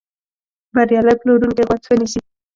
[0.73, 2.19] بریالی پلورونکی غوږ ښه نیسي.